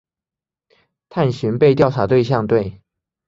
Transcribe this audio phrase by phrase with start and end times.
[1.09, 2.81] 探寻被调查对象对。